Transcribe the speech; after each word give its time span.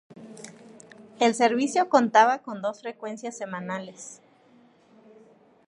El 1.19 1.35
servicio 1.35 1.87
contaba 1.87 2.39
con 2.39 2.63
dos 2.63 2.81
frecuencias 2.81 3.37
semanales. 3.37 4.19